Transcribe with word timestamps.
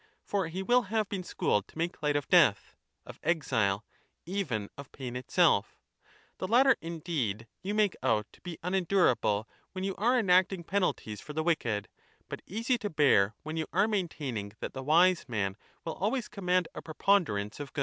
For 0.23 0.47
he 0.47 0.63
will 0.63 0.87
have 0.89 1.07
been 1.09 1.21
schooled 1.21 1.67
to 1.67 1.77
make 1.77 2.01
light 2.01 2.15
of 2.15 2.27
death, 2.27 2.73
of 3.05 3.19
exile, 3.21 3.85
even 4.25 4.67
of 4.75 4.91
pain 4.91 5.15
itself. 5.15 5.77
The 6.39 6.47
latter 6.47 6.75
indeed 6.81 7.45
you 7.61 7.75
make 7.75 7.95
out 8.01 8.25
to 8.33 8.41
be 8.41 8.57
unendurable 8.63 9.47
when 9.73 9.83
you 9.83 9.93
are 9.97 10.17
enacting 10.17 10.63
penalties 10.63 11.21
for 11.21 11.33
the 11.33 11.43
wicked, 11.43 11.87
but 12.29 12.41
easy 12.47 12.79
to 12.79 12.89
bear 12.89 13.35
\ 13.41 13.45
you 13.45 13.67
are 13.71 13.87
maintaining 13.87 14.53
that 14.59 14.73
the 14.73 14.81
Wise 14.81 15.29
Man 15.29 15.55
will 15.85 15.93
always 15.93 16.25
le 16.29 16.31
command 16.31 16.67
a 16.73 16.81
preponderance 16.81 17.59
of 17.59 17.71
Good. 17.71 17.79